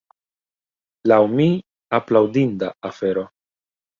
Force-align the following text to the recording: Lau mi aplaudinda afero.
Lau 1.11 1.27
mi 1.33 1.45
aplaudinda 1.99 2.73
afero. 2.91 3.27